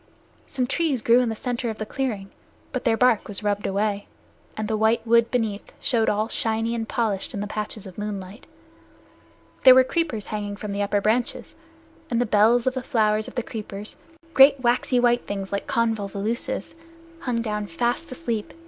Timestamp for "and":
4.57-4.67, 6.73-6.89, 12.09-12.19